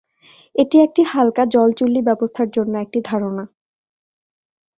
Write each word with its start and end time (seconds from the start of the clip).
এটি 0.55 0.77
একটি 0.79 1.01
হালকা 1.03 1.43
জল 1.45 1.69
চুল্লী 1.71 2.01
ব্যবস্থার 2.01 2.49
জন্য 2.51 2.73
একটি 2.77 2.99
ধারণা। 3.05 3.43